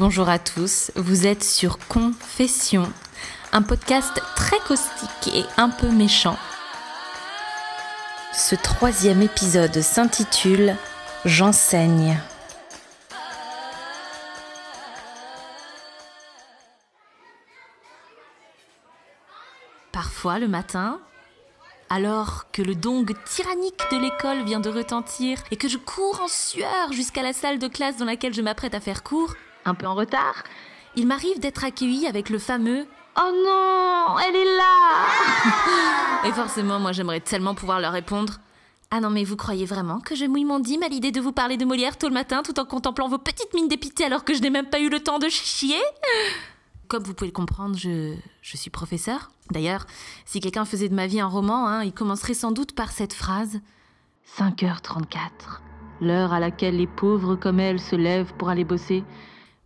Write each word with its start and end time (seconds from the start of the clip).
Bonjour 0.00 0.30
à 0.30 0.38
tous, 0.38 0.92
vous 0.96 1.26
êtes 1.26 1.44
sur 1.44 1.76
Confession, 1.86 2.90
un 3.52 3.60
podcast 3.60 4.18
très 4.34 4.58
caustique 4.60 5.34
et 5.34 5.44
un 5.58 5.68
peu 5.68 5.90
méchant. 5.90 6.38
Ce 8.32 8.54
troisième 8.54 9.20
épisode 9.20 9.78
s'intitule 9.82 10.74
J'enseigne. 11.26 12.18
Parfois 19.92 20.38
le 20.38 20.48
matin, 20.48 20.98
alors 21.90 22.50
que 22.52 22.62
le 22.62 22.74
dong 22.74 23.14
tyrannique 23.26 23.82
de 23.92 23.98
l'école 23.98 24.44
vient 24.44 24.60
de 24.60 24.70
retentir 24.70 25.36
et 25.50 25.56
que 25.56 25.68
je 25.68 25.76
cours 25.76 26.22
en 26.22 26.28
sueur 26.28 26.90
jusqu'à 26.92 27.22
la 27.22 27.34
salle 27.34 27.58
de 27.58 27.68
classe 27.68 27.98
dans 27.98 28.06
laquelle 28.06 28.32
je 28.32 28.40
m'apprête 28.40 28.74
à 28.74 28.80
faire 28.80 29.02
cours, 29.02 29.34
un 29.64 29.74
peu 29.74 29.86
en 29.86 29.94
retard, 29.94 30.44
il 30.96 31.06
m'arrive 31.06 31.38
d'être 31.40 31.64
accueilli 31.64 32.06
avec 32.06 32.30
le 32.30 32.38
fameux 32.38 32.86
Oh 33.16 33.32
non, 33.44 34.18
elle 34.18 34.36
est 34.36 34.56
là 34.56 35.06
Et 36.28 36.32
forcément, 36.32 36.78
moi 36.78 36.92
j'aimerais 36.92 37.20
tellement 37.20 37.54
pouvoir 37.54 37.80
leur 37.80 37.92
répondre 37.92 38.34
Ah 38.90 39.00
non, 39.00 39.10
mais 39.10 39.24
vous 39.24 39.36
croyez 39.36 39.66
vraiment 39.66 40.00
que 40.00 40.14
je 40.14 40.24
mouille 40.24 40.44
mon 40.44 40.60
dîme 40.60 40.82
à 40.82 40.88
l'idée 40.88 41.10
de 41.10 41.20
vous 41.20 41.32
parler 41.32 41.56
de 41.56 41.64
Molière 41.64 41.98
tôt 41.98 42.08
le 42.08 42.14
matin 42.14 42.42
tout 42.42 42.58
en 42.60 42.64
contemplant 42.64 43.08
vos 43.08 43.18
petites 43.18 43.52
mines 43.54 43.68
dépitées 43.68 44.04
alors 44.04 44.24
que 44.24 44.34
je 44.34 44.40
n'ai 44.40 44.50
même 44.50 44.70
pas 44.70 44.80
eu 44.80 44.88
le 44.88 45.00
temps 45.00 45.18
de 45.18 45.28
chier? 45.28 45.80
Comme 46.90 47.04
vous 47.04 47.14
pouvez 47.14 47.28
le 47.28 47.34
comprendre, 47.34 47.76
je, 47.76 48.16
suis 48.42 48.70
professeur. 48.70 49.30
D'ailleurs, 49.52 49.86
si 50.24 50.40
quelqu'un 50.40 50.64
faisait 50.64 50.88
de 50.88 50.94
ma 50.94 51.06
vie 51.06 51.20
un 51.20 51.28
roman, 51.28 51.68
hein, 51.68 51.84
il 51.84 51.92
commencerait 51.92 52.34
sans 52.34 52.50
doute 52.50 52.72
par 52.72 52.90
cette 52.90 53.12
phrase 53.12 53.60
5h34, 54.38 55.60
l'heure 56.00 56.32
à 56.32 56.40
laquelle 56.40 56.76
les 56.76 56.88
pauvres 56.88 57.36
comme 57.36 57.60
elle 57.60 57.78
se 57.78 57.94
lèvent 57.94 58.32
pour 58.38 58.48
aller 58.48 58.64
bosser. 58.64 59.04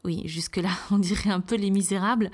Oui, 0.05 0.23
jusque-là, 0.27 0.71
on 0.91 0.98
dirait 0.98 1.31
un 1.31 1.41
peu 1.41 1.56
les 1.56 1.70
misérables. 1.70 2.31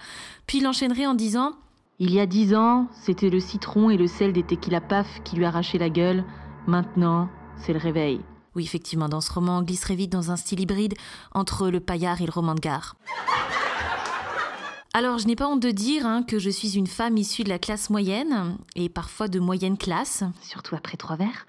Puis 0.46 0.58
il 0.58 0.66
enchaînerait 0.66 1.06
en 1.06 1.14
disant 1.14 1.52
Il 1.98 2.12
y 2.12 2.20
a 2.20 2.26
dix 2.26 2.54
ans, 2.54 2.88
c'était 2.92 3.30
le 3.30 3.40
citron 3.40 3.90
et 3.90 3.96
le 3.96 4.06
sel 4.06 4.32
des 4.32 4.42
tequila 4.42 4.80
paf 4.80 5.22
qui 5.24 5.36
lui 5.36 5.44
arrachaient 5.44 5.78
la 5.78 5.90
gueule. 5.90 6.24
Maintenant, 6.66 7.28
c'est 7.56 7.72
le 7.72 7.78
réveil. 7.78 8.20
Oui, 8.56 8.64
effectivement, 8.64 9.08
dans 9.08 9.20
ce 9.20 9.32
roman, 9.32 9.58
on 9.58 9.62
glisserait 9.62 9.94
vite 9.94 10.10
dans 10.10 10.32
un 10.32 10.36
style 10.36 10.60
hybride 10.60 10.94
entre 11.32 11.68
le 11.68 11.78
paillard 11.78 12.20
et 12.20 12.26
le 12.26 12.32
roman 12.32 12.54
de 12.54 12.60
gare. 12.60 12.96
Alors, 14.92 15.18
je 15.18 15.26
n'ai 15.28 15.36
pas 15.36 15.46
honte 15.46 15.62
de 15.62 15.70
dire 15.70 16.04
hein, 16.04 16.24
que 16.24 16.40
je 16.40 16.50
suis 16.50 16.76
une 16.76 16.88
femme 16.88 17.16
issue 17.16 17.44
de 17.44 17.48
la 17.48 17.60
classe 17.60 17.90
moyenne, 17.90 18.56
et 18.74 18.88
parfois 18.88 19.28
de 19.28 19.38
moyenne 19.38 19.78
classe, 19.78 20.24
surtout 20.42 20.74
après 20.74 20.96
trois 20.96 21.14
verres. 21.14 21.46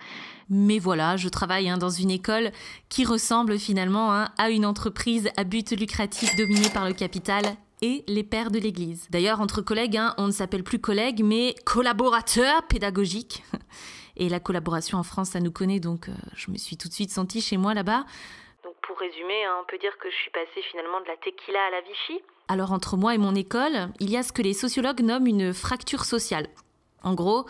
Mais 0.53 0.79
voilà, 0.79 1.15
je 1.15 1.29
travaille 1.29 1.69
hein, 1.69 1.77
dans 1.77 1.89
une 1.89 2.11
école 2.11 2.51
qui 2.89 3.05
ressemble 3.05 3.57
finalement 3.57 4.13
hein, 4.13 4.27
à 4.37 4.49
une 4.49 4.65
entreprise 4.65 5.29
à 5.37 5.45
but 5.45 5.71
lucratif 5.71 6.35
dominée 6.35 6.69
par 6.73 6.85
le 6.85 6.93
capital 6.93 7.45
et 7.81 8.03
les 8.09 8.23
pères 8.23 8.51
de 8.51 8.59
l'Église. 8.59 9.07
D'ailleurs, 9.11 9.39
entre 9.39 9.61
collègues, 9.61 9.97
on 10.17 10.27
ne 10.27 10.31
s'appelle 10.31 10.65
plus 10.65 10.79
collègues, 10.79 11.23
mais 11.23 11.55
collaborateurs 11.65 12.63
pédagogiques. 12.67 13.43
Et 14.17 14.27
la 14.27 14.41
collaboration 14.41 14.97
en 14.97 15.03
France, 15.03 15.29
ça 15.29 15.39
nous 15.39 15.53
connaît, 15.53 15.79
donc 15.79 16.09
euh, 16.09 16.13
je 16.35 16.51
me 16.51 16.57
suis 16.57 16.75
tout 16.75 16.89
de 16.89 16.93
suite 16.93 17.11
sentie 17.11 17.39
chez 17.39 17.55
moi 17.55 17.73
là-bas. 17.73 18.03
Donc 18.61 18.75
pour 18.85 18.99
résumer, 18.99 19.45
on 19.61 19.65
peut 19.65 19.77
dire 19.77 19.97
que 19.97 20.11
je 20.11 20.15
suis 20.15 20.31
passée 20.31 20.61
finalement 20.69 20.99
de 20.99 21.05
la 21.05 21.15
tequila 21.15 21.59
à 21.67 21.71
la 21.71 21.81
Vichy? 21.81 22.21
Alors 22.49 22.73
entre 22.73 22.97
moi 22.97 23.15
et 23.15 23.17
mon 23.17 23.33
école, 23.35 23.89
il 24.01 24.11
y 24.11 24.17
a 24.17 24.21
ce 24.21 24.33
que 24.33 24.41
les 24.41 24.53
sociologues 24.53 24.99
nomment 24.99 25.27
une 25.27 25.53
fracture 25.53 26.03
sociale. 26.03 26.49
En 27.03 27.13
gros, 27.13 27.45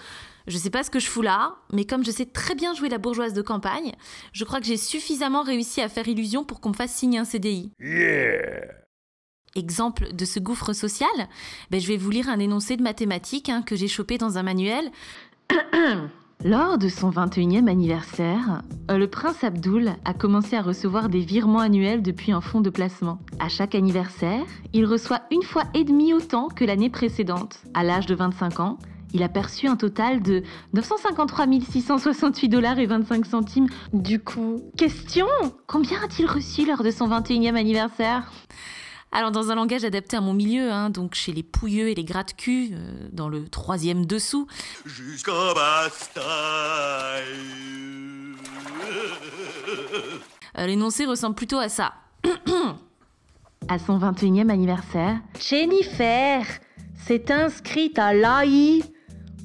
je 0.48 0.58
sais 0.58 0.70
pas 0.70 0.84
ce 0.84 0.90
que 0.90 1.00
je 1.00 1.08
fous 1.08 1.22
là, 1.22 1.56
mais 1.74 1.86
comme 1.86 2.04
je 2.04 2.12
sais 2.12 2.26
très 2.26 2.56
bien 2.56 2.74
jouer 2.74 2.90
la 2.90 2.98
bourgeoise 2.98 3.34
de 3.34 3.42
campagne, 3.42 3.94
je 4.34 4.44
crois 4.44 4.60
que 4.60 4.66
j'ai 4.66 4.78
suffisamment 4.78 5.44
réussi 5.44 5.82
à 5.82 5.90
faire 5.90 6.08
illusion 6.08 6.44
pour 6.44 6.62
qu'on 6.62 6.70
me 6.70 6.76
fasse 6.76 6.94
signer 6.94 7.20
un 7.20 7.26
CDI. 7.26 7.72
Exemple 9.56 10.14
de 10.14 10.26
ce 10.26 10.40
gouffre 10.40 10.74
social, 10.74 11.10
ben 11.70 11.82
je 11.82 11.88
vais 11.88 11.98
vous 11.98 12.10
lire 12.10 12.30
un 12.30 12.40
énoncé 12.40 12.78
de 12.78 12.84
mathématiques 12.84 13.50
hein, 13.50 13.62
que 13.62 13.76
j'ai 13.76 13.90
chopé 13.90 14.18
dans 14.18 14.38
un 14.38 14.44
manuel. 14.44 14.90
Lors 16.44 16.80
de 16.80 16.90
son 16.90 17.12
21e 17.12 17.70
anniversaire, 17.70 18.64
le 18.90 19.06
prince 19.08 19.44
Abdul 19.44 19.92
a 20.06 20.14
commencé 20.16 20.56
à 20.56 20.64
recevoir 20.64 21.08
des 21.08 21.20
virements 21.20 21.60
annuels 21.60 22.02
depuis 22.02 22.32
un 22.32 22.42
fonds 22.42 22.62
de 22.62 22.72
placement. 22.72 23.20
À 23.40 23.48
chaque 23.48 23.76
anniversaire, 23.76 24.44
il 24.74 24.86
reçoit 24.86 25.22
une 25.30 25.44
fois 25.44 25.66
et 25.76 25.84
demi 25.84 26.16
autant 26.16 26.48
que 26.48 26.66
l'année 26.66 26.90
précédente. 26.90 27.60
À 27.76 27.84
l'âge 27.84 28.08
de 28.08 28.16
25 28.16 28.60
ans, 28.60 28.80
il 29.14 29.24
a 29.24 29.30
perçu 29.30 29.68
un 29.68 29.76
total 29.76 30.22
de 30.22 30.44
953 30.74 31.46
668 31.72 32.50
dollars 32.50 32.80
et 32.80 32.86
25 32.86 33.26
centimes. 33.26 33.68
Du 33.94 34.20
coup, 34.20 34.62
question 34.78 35.28
Combien 35.68 36.02
a-t-il 36.04 36.28
reçu 36.28 36.66
lors 36.66 36.84
de 36.84 36.92
son 36.92 37.08
21e 37.08 37.56
anniversaire? 37.56 38.32
Alors 39.14 39.32
dans 39.32 39.52
un 39.52 39.56
langage 39.56 39.84
adapté 39.84 40.16
à 40.16 40.22
mon 40.22 40.34
milieu, 40.34 40.72
hein, 40.72 40.90
donc 40.90 41.16
chez 41.16 41.34
les 41.34 41.44
pouilleux 41.44 41.90
et 41.90 41.96
les 41.96 42.06
gratte-culs, 42.06 42.70
euh, 42.74 43.10
dans 43.12 43.28
le 43.28 43.50
troisième 43.50 44.06
dessous. 44.06 44.48
Jusqu'à 44.86 45.32
euh, 50.58 50.66
L'énoncé 50.66 51.06
ressemble 51.06 51.36
plutôt 51.36 51.58
à 51.58 51.68
ça. 51.68 51.94
à 53.68 53.80
son 53.80 54.00
21e 54.00 54.50
anniversaire, 54.50 55.20
Jennifer 55.42 56.46
s'est 57.06 57.32
inscrite 57.34 58.00
à 58.00 58.14
l'AI 58.14 58.82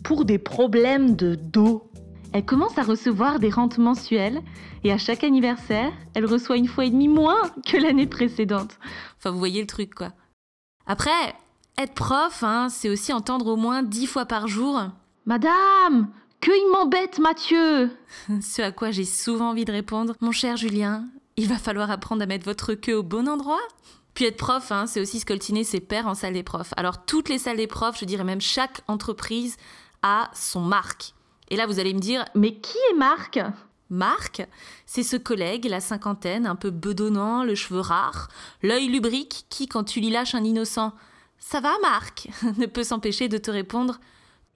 pour 0.07 0.25
des 0.25 0.39
problèmes 0.39 1.17
de 1.17 1.35
dos. 1.35 1.91
Elle 2.33 2.45
commence 2.45 2.79
à 2.79 2.85
recevoir 2.85 3.41
des 3.41 3.51
rentes 3.51 3.79
mensuelles 3.79 4.41
et 4.85 4.93
à 4.93 4.99
chaque 4.99 5.25
anniversaire, 5.25 5.93
elle 6.15 6.27
reçoit 6.27 6.57
une 6.57 6.69
fois 6.69 6.85
et 6.85 6.91
demie 6.91 7.09
moins 7.09 7.41
que 7.67 7.77
l'année 7.77 8.07
précédente. 8.07 8.79
Enfin, 9.19 9.33
vous 9.33 9.39
voyez 9.41 9.61
le 9.61 9.67
truc, 9.67 9.97
quoi. 9.97 10.13
Après, 10.87 11.35
être 11.77 11.95
prof, 11.95 12.45
hein, 12.45 12.69
c'est 12.69 12.89
aussi 12.89 13.13
entendre 13.13 13.49
au 13.49 13.57
moins 13.57 13.83
dix 13.83 14.07
fois 14.07 14.27
par 14.27 14.47
jour 14.47 14.81
Madame, 15.25 16.09
que 16.41 16.53
il 16.53 16.71
m'embête, 16.71 17.19
Mathieu 17.19 17.91
Ce 18.41 18.63
à 18.63 18.71
quoi 18.71 18.93
j'ai 18.93 19.05
souvent 19.05 19.51
envie 19.51 19.65
de 19.65 19.73
répondre 19.73 20.15
Mon 20.21 20.31
cher 20.31 20.57
Julien, 20.57 21.07
il 21.37 21.49
va 21.49 21.59
falloir 21.59 21.91
apprendre 21.91 22.23
à 22.23 22.27
mettre 22.27 22.45
votre 22.45 22.75
queue 22.75 22.97
au 22.97 23.03
bon 23.03 23.29
endroit 23.29 23.59
puis 24.17 24.25
être 24.25 24.39
prof, 24.39 24.73
hein, 24.73 24.87
c'est 24.87 24.99
aussi 24.99 25.21
scoltiner 25.21 25.63
ses 25.63 25.79
pairs 25.79 26.07
en 26.07 26.15
salle 26.15 26.33
des 26.33 26.43
profs. 26.43 26.73
Alors 26.79 27.05
toutes 27.05 27.29
les 27.29 27.37
salles 27.37 27.59
des 27.59 27.67
profs, 27.67 28.01
je 28.01 28.07
dirais 28.07 28.25
même 28.25 28.41
chaque 28.41 28.81
entreprise 28.89 29.59
a 30.03 30.31
son 30.35 30.61
marque. 30.61 31.15
Et 31.49 31.57
là, 31.57 31.67
vous 31.67 31.79
allez 31.79 31.95
me 31.95 32.01
dire, 32.01 32.25
mais 32.35 32.55
qui 32.55 32.77
est 32.91 32.97
Marc? 32.97 33.39
Marc, 33.89 34.47
c'est 34.85 35.05
ce 35.05 35.17
collègue, 35.17 35.67
la 35.67 35.81
cinquantaine, 35.81 36.47
un 36.47 36.57
peu 36.57 36.71
bedonnant, 36.71 37.45
le 37.45 37.55
cheveu 37.55 37.81
rare, 37.81 38.29
l'œil 38.63 38.89
lubrique, 38.89 39.47
qui, 39.49 39.69
quand 39.69 39.85
tu 39.85 40.01
lui 40.01 40.11
lâches 40.11 40.35
un 40.35 40.43
innocent 40.43 40.93
Ça 41.39 41.61
va, 41.61 41.73
Marc? 41.83 42.29
ne 42.59 42.67
peut 42.67 42.83
s'empêcher 42.83 43.29
de 43.29 43.39
te 43.39 43.51
répondre 43.51 44.01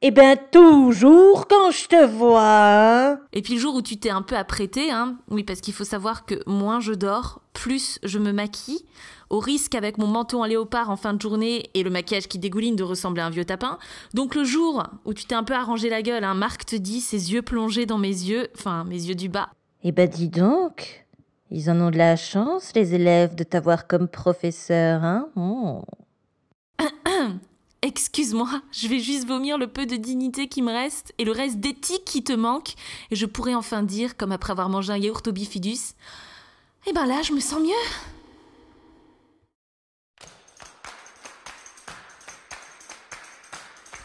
eh 0.03 0.11
ben 0.11 0.38
toujours 0.50 1.47
quand 1.47 1.71
je 1.71 1.87
te 1.87 2.06
vois. 2.06 3.19
Et 3.34 3.43
puis 3.43 3.55
le 3.55 3.61
jour 3.61 3.75
où 3.75 3.83
tu 3.83 3.99
t'es 3.99 4.09
un 4.09 4.22
peu 4.22 4.34
apprêté, 4.34 4.91
hein, 4.91 5.19
oui 5.31 5.44
parce 5.44 5.61
qu'il 5.61 5.75
faut 5.75 5.84
savoir 5.84 6.25
que 6.25 6.37
moins 6.47 6.81
je 6.81 6.94
dors, 6.94 7.43
plus 7.53 7.99
je 8.03 8.19
me 8.19 8.33
maquille, 8.33 8.81
au 9.28 9.41
risque 9.41 9.75
avec 9.75 9.99
mon 9.99 10.06
manteau 10.06 10.41
en 10.41 10.47
léopard 10.47 10.89
en 10.89 10.97
fin 10.97 11.12
de 11.12 11.21
journée 11.21 11.69
et 11.75 11.83
le 11.83 11.91
maquillage 11.91 12.28
qui 12.28 12.39
dégouline 12.39 12.77
de 12.77 12.83
ressembler 12.83 13.21
à 13.21 13.27
un 13.27 13.31
vieux 13.31 13.44
tapin. 13.44 13.78
Donc 14.15 14.34
le 14.34 14.44
jour 14.44 14.84
où 15.05 15.12
tu 15.12 15.27
t'es 15.27 15.34
un 15.34 15.44
peu 15.44 15.55
arrangé 15.55 15.91
la 15.91 16.00
gueule, 16.00 16.25
hein, 16.25 16.34
Marc 16.34 16.65
te 16.65 16.77
dit, 16.77 17.03
ses 17.03 17.34
yeux 17.34 17.43
plongés 17.43 17.84
dans 17.84 17.99
mes 17.99 18.09
yeux, 18.09 18.49
enfin 18.56 18.84
mes 18.84 19.03
yeux 19.05 19.15
du 19.15 19.28
bas. 19.28 19.50
Eh 19.84 19.93
ben 19.93 20.09
dis 20.09 20.28
donc, 20.28 21.06
ils 21.50 21.71
en 21.71 21.78
ont 21.78 21.91
de 21.91 21.99
la 21.99 22.16
chance 22.16 22.72
les 22.75 22.94
élèves 22.94 23.34
de 23.34 23.44
t'avoir 23.44 23.87
comme 23.87 24.09
professeur, 24.09 25.05
hein. 25.05 25.28
Oh. 25.37 25.83
Excuse-moi, 27.82 28.60
je 28.72 28.88
vais 28.88 29.00
juste 29.00 29.26
vomir 29.26 29.56
le 29.56 29.66
peu 29.66 29.86
de 29.86 29.96
dignité 29.96 30.48
qui 30.48 30.60
me 30.60 30.70
reste 30.70 31.14
et 31.16 31.24
le 31.24 31.32
reste 31.32 31.60
d'éthique 31.60 32.04
qui 32.04 32.22
te 32.22 32.34
manque, 32.34 32.74
et 33.10 33.16
je 33.16 33.24
pourrais 33.24 33.54
enfin 33.54 33.82
dire, 33.82 34.18
comme 34.18 34.32
après 34.32 34.50
avoir 34.50 34.68
mangé 34.68 34.92
un 34.92 34.98
yaourt 34.98 35.26
au 35.26 35.32
bifidus, 35.32 35.94
eh 36.86 36.92
ben 36.92 37.06
là, 37.06 37.22
je 37.22 37.32
me 37.32 37.41
sens 37.41 37.60
mieux. 37.60 37.71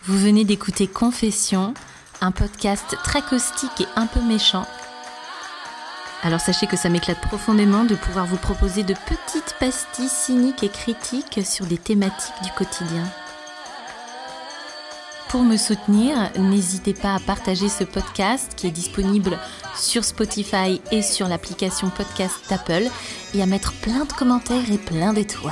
Vous 0.03 0.17
venez 0.17 0.45
d'écouter 0.45 0.87
Confession, 0.87 1.73
un 2.21 2.31
podcast 2.31 2.95
très 3.03 3.23
caustique 3.23 3.81
et 3.81 3.87
un 3.97 4.07
peu 4.07 4.21
méchant. 4.21 4.65
Alors 6.23 6.39
sachez 6.39 6.65
que 6.65 6.77
ça 6.77 6.89
m'éclate 6.89 7.19
profondément 7.21 7.83
de 7.83 7.95
pouvoir 7.95 8.25
vous 8.25 8.37
proposer 8.37 8.83
de 8.83 8.93
petites 8.93 9.55
pastilles 9.59 10.07
cyniques 10.07 10.63
et 10.63 10.69
critiques 10.69 11.45
sur 11.45 11.65
des 11.65 11.77
thématiques 11.77 12.41
du 12.41 12.51
quotidien. 12.51 13.03
Pour 15.35 15.43
me 15.43 15.57
soutenir, 15.57 16.31
n'hésitez 16.39 16.93
pas 16.93 17.13
à 17.13 17.19
partager 17.19 17.67
ce 17.67 17.83
podcast 17.83 18.53
qui 18.55 18.67
est 18.67 18.71
disponible 18.71 19.37
sur 19.77 20.05
Spotify 20.05 20.79
et 20.93 21.01
sur 21.01 21.27
l'application 21.27 21.89
podcast 21.89 22.37
d'Apple 22.49 22.87
et 23.33 23.41
à 23.41 23.45
mettre 23.45 23.73
plein 23.81 24.05
de 24.05 24.13
commentaires 24.13 24.71
et 24.71 24.77
plein 24.77 25.11
d'étoiles. 25.11 25.51